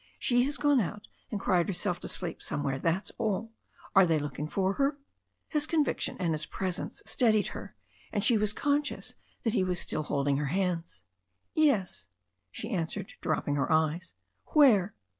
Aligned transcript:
She 0.17 0.41
has 0.45 0.57
gone 0.57 0.79
out 0.81 1.07
and 1.29 1.39
cried 1.39 1.67
herself 1.67 1.99
to 1.99 2.07
sleep 2.07 2.41
somewhere, 2.41 2.79
that's 2.79 3.11
all. 3.19 3.51
Are 3.95 4.07
they 4.07 4.17
looking 4.17 4.47
for 4.47 4.73
her?" 4.73 4.97
His 5.47 5.67
conviction 5.67 6.17
and 6.19 6.31
his 6.33 6.47
presence 6.47 7.03
steadied 7.05 7.49
her, 7.49 7.75
and 8.11 8.23
she 8.23 8.35
was 8.35 8.51
tonscious 8.51 9.13
that 9.43 9.53
he 9.53 9.63
was 9.63 9.79
still 9.79 10.01
holding 10.01 10.37
her 10.37 10.47
hands. 10.47 11.03
"Yes," 11.53 12.07
she 12.49 12.71
answered, 12.71 13.13
dfopping 13.21 13.57
her 13.57 13.71
eyes. 13.71 14.15
"Where 14.53 14.95